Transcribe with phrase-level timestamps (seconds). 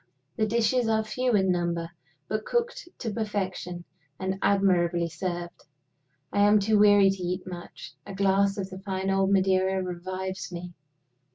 [0.35, 1.91] The dishes are few in number,
[2.27, 3.83] but cooked to perfection
[4.19, 5.65] and admirably served.
[6.33, 10.51] I am too weary to eat much: a glass of the fine old Madeira revives
[10.51, 10.73] me.